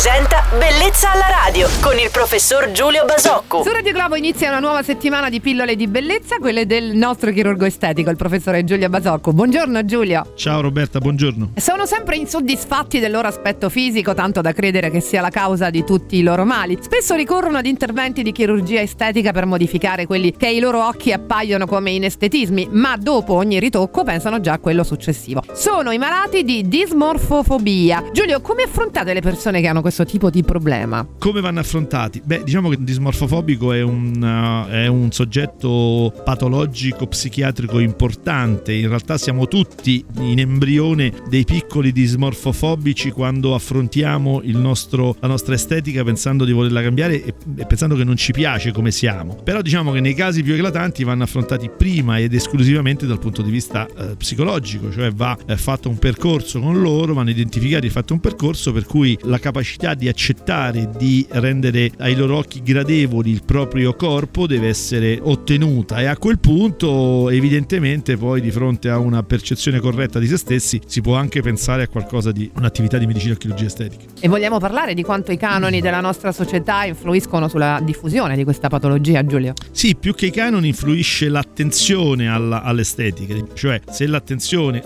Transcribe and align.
presenta 0.00 0.44
Bellezza 0.56 1.10
alla 1.10 1.26
radio 1.44 1.66
con 1.80 1.98
il 1.98 2.08
professor 2.12 2.70
Giulio 2.70 3.04
Basocco. 3.04 3.64
Su 3.64 3.70
Radio 3.72 3.92
Globo 3.92 4.14
inizia 4.14 4.48
una 4.48 4.60
nuova 4.60 4.84
settimana 4.84 5.28
di 5.28 5.40
pillole 5.40 5.74
di 5.74 5.88
bellezza, 5.88 6.36
quelle 6.38 6.66
del 6.66 6.94
nostro 6.94 7.32
chirurgo 7.32 7.64
estetico, 7.64 8.08
il 8.08 8.16
professore 8.16 8.62
Giulio 8.62 8.88
Basocco. 8.88 9.32
Buongiorno 9.32 9.84
Giulio. 9.84 10.34
Ciao 10.36 10.60
Roberta, 10.60 11.00
buongiorno. 11.00 11.50
Sono 11.56 11.84
sempre 11.84 12.14
insoddisfatti 12.14 13.00
del 13.00 13.10
loro 13.10 13.26
aspetto 13.26 13.68
fisico, 13.68 14.14
tanto 14.14 14.40
da 14.40 14.52
credere 14.52 14.88
che 14.90 15.00
sia 15.00 15.20
la 15.20 15.30
causa 15.30 15.68
di 15.68 15.82
tutti 15.82 16.16
i 16.16 16.22
loro 16.22 16.44
mali. 16.44 16.78
Spesso 16.80 17.16
ricorrono 17.16 17.58
ad 17.58 17.66
interventi 17.66 18.22
di 18.22 18.30
chirurgia 18.30 18.80
estetica 18.80 19.32
per 19.32 19.46
modificare 19.46 20.06
quelli 20.06 20.30
che 20.30 20.46
ai 20.46 20.60
loro 20.60 20.86
occhi 20.86 21.10
appaiono 21.10 21.66
come 21.66 21.90
inestetismi, 21.90 22.68
ma 22.70 22.96
dopo 22.96 23.34
ogni 23.34 23.58
ritocco 23.58 24.04
pensano 24.04 24.38
già 24.38 24.52
a 24.52 24.58
quello 24.60 24.84
successivo. 24.84 25.42
Sono 25.58 25.90
i 25.90 25.98
malati 25.98 26.44
di 26.44 26.68
dismorfofobia. 26.68 28.10
Giulio, 28.12 28.40
come 28.40 28.62
affrontate 28.62 29.12
le 29.12 29.20
persone 29.20 29.60
che 29.60 29.66
hanno 29.66 29.80
questo 29.80 30.04
tipo 30.04 30.30
di 30.30 30.44
problema? 30.44 31.04
Come 31.18 31.40
vanno 31.40 31.58
affrontati? 31.58 32.22
Beh, 32.24 32.44
diciamo 32.44 32.68
che 32.68 32.76
il 32.76 32.82
dismorfofobico 32.82 33.72
è 33.72 33.82
un, 33.82 34.22
uh, 34.22 34.70
è 34.70 34.86
un 34.86 35.10
soggetto 35.10 36.14
patologico 36.24 37.08
psichiatrico 37.08 37.80
importante. 37.80 38.72
In 38.72 38.86
realtà 38.86 39.18
siamo 39.18 39.48
tutti 39.48 40.04
in 40.20 40.38
embrione 40.38 41.12
dei 41.28 41.44
piccoli 41.44 41.90
dismorfofobici 41.90 43.10
quando 43.10 43.56
affrontiamo 43.56 44.42
nostro, 44.44 45.16
la 45.18 45.26
nostra 45.26 45.54
estetica 45.54 46.04
pensando 46.04 46.44
di 46.44 46.52
volerla 46.52 46.82
cambiare 46.82 47.24
e, 47.24 47.34
e 47.56 47.66
pensando 47.66 47.96
che 47.96 48.04
non 48.04 48.14
ci 48.14 48.30
piace 48.30 48.70
come 48.70 48.92
siamo. 48.92 49.34
Però 49.42 49.60
diciamo 49.60 49.90
che 49.90 49.98
nei 49.98 50.14
casi 50.14 50.44
più 50.44 50.54
eclatanti 50.54 51.02
vanno 51.02 51.24
affrontati 51.24 51.68
prima 51.68 52.20
ed 52.20 52.32
esclusivamente 52.32 53.06
dal 53.06 53.18
punto 53.18 53.42
di 53.42 53.50
vista 53.50 53.88
eh, 53.88 54.14
psicologico, 54.14 54.92
cioè 54.92 55.10
va 55.10 55.36
eh, 55.48 55.56
fatto 55.56 55.88
un 55.88 55.98
percorso 55.98 56.60
con 56.60 56.80
loro, 56.80 57.14
vanno 57.14 57.30
identificati 57.30 57.86
e 57.86 57.90
fatto 57.90 58.12
un 58.12 58.20
percorso 58.20 58.72
per 58.72 58.84
cui 58.84 59.18
la 59.22 59.38
capacità 59.38 59.94
di 59.94 60.08
accettare, 60.08 60.90
di 60.96 61.26
rendere 61.30 61.90
ai 61.98 62.14
loro 62.14 62.36
occhi 62.36 62.62
gradevoli 62.62 63.30
il 63.30 63.42
proprio 63.44 63.94
corpo 63.94 64.46
deve 64.46 64.68
essere 64.68 65.18
ottenuta 65.20 66.00
e 66.00 66.06
a 66.06 66.16
quel 66.16 66.38
punto 66.38 67.30
evidentemente 67.30 68.16
poi 68.16 68.40
di 68.40 68.50
fronte 68.50 68.90
a 68.90 68.98
una 68.98 69.22
percezione 69.22 69.80
corretta 69.80 70.18
di 70.18 70.26
se 70.26 70.36
stessi 70.36 70.80
si 70.86 71.00
può 71.00 71.14
anche 71.14 71.40
pensare 71.40 71.84
a 71.84 71.88
qualcosa 71.88 72.30
di 72.30 72.50
un'attività 72.54 72.98
di 72.98 73.06
medicina 73.06 73.32
o 73.32 73.36
chirurgia 73.36 73.66
estetica. 73.66 74.04
E 74.20 74.28
vogliamo 74.28 74.58
parlare 74.58 74.92
di 74.94 75.02
quanto 75.02 75.32
i 75.32 75.38
canoni 75.38 75.80
della 75.80 76.00
nostra 76.00 76.32
società 76.32 76.84
influiscono 76.84 77.48
sulla 77.48 77.80
diffusione 77.82 78.36
di 78.36 78.44
questa 78.44 78.68
patologia, 78.68 79.24
Giulio? 79.24 79.54
Sì, 79.70 79.94
più 79.94 80.14
che 80.14 80.26
i 80.26 80.30
canoni 80.30 80.68
influisce 80.68 81.28
l'attenzione 81.28 82.28
alla, 82.28 82.62
all'estetica, 82.62 83.34
cioè 83.54 83.80
se 83.90 84.06
l'attenzione 84.06 84.82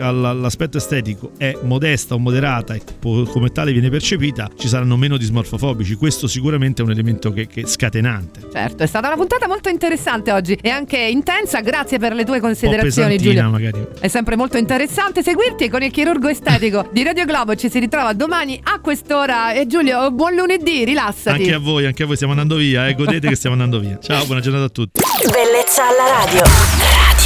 all'aspetto 0.00 0.78
estetico 0.78 1.32
è 1.36 1.56
modesta 1.62 2.14
o 2.14 2.18
moderata 2.18 2.74
e 2.74 2.82
come 3.00 3.50
tale 3.50 3.72
viene 3.72 3.90
percepita, 3.90 4.50
ci 4.56 4.68
saranno 4.68 4.96
meno 4.96 5.16
dismorfofobici. 5.16 5.94
Questo 5.94 6.26
sicuramente 6.26 6.82
è 6.82 6.84
un 6.84 6.90
elemento 6.90 7.32
che, 7.32 7.46
che 7.46 7.62
è 7.62 7.66
scatenante. 7.66 8.48
Certo, 8.52 8.82
è 8.82 8.86
stata 8.86 9.08
una 9.08 9.16
puntata 9.16 9.46
molto 9.46 9.68
interessante 9.68 10.32
oggi 10.32 10.58
e 10.60 10.70
anche 10.70 10.98
intensa. 10.98 11.60
Grazie 11.60 11.98
per 11.98 12.14
le 12.14 12.24
tue 12.24 12.40
considerazioni, 12.40 13.18
Giulio. 13.18 13.48
magari. 13.50 13.86
È 13.98 14.08
sempre 14.08 14.36
molto 14.36 14.56
interessante 14.56 15.22
seguirti 15.22 15.68
con 15.68 15.82
il 15.82 15.90
chirurgo 15.90 16.28
estetico 16.28 16.88
di 16.92 17.02
Radio 17.02 17.24
Globo. 17.24 17.54
Ci 17.54 17.70
si 17.70 17.78
ritrova 17.78 18.12
domani 18.12 18.60
a 18.62 18.80
quest'ora. 18.80 19.52
E 19.52 19.66
Giulio, 19.66 20.10
buon 20.10 20.34
lunedì, 20.34 20.84
rilassati. 20.84 21.42
Anche 21.42 21.54
a 21.54 21.58
voi, 21.58 21.86
anche 21.86 22.02
a 22.02 22.06
voi 22.06 22.16
stiamo 22.16 22.32
andando 22.32 22.56
via, 22.56 22.88
eh. 22.88 22.94
godete 22.94 23.28
che 23.28 23.36
stiamo 23.36 23.54
andando 23.54 23.78
via. 23.78 23.98
Ciao, 24.00 24.24
buona 24.26 24.40
giornata 24.40 24.64
a 24.64 24.70
tutti. 24.70 25.00
Bellezza 25.24 25.82
alla 25.86 26.24
radio. 26.24 27.19